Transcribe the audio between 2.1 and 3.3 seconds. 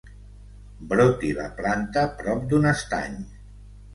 prop d'un estany.